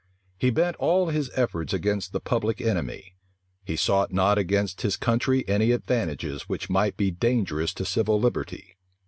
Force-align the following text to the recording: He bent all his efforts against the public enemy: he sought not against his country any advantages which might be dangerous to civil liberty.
He 0.39 0.49
bent 0.49 0.75
all 0.77 1.09
his 1.09 1.29
efforts 1.35 1.73
against 1.73 2.11
the 2.11 2.19
public 2.19 2.59
enemy: 2.59 3.13
he 3.63 3.75
sought 3.75 4.11
not 4.11 4.39
against 4.39 4.81
his 4.81 4.97
country 4.97 5.47
any 5.47 5.73
advantages 5.73 6.49
which 6.49 6.71
might 6.71 6.97
be 6.97 7.11
dangerous 7.11 7.71
to 7.75 7.85
civil 7.85 8.19
liberty. 8.19 8.77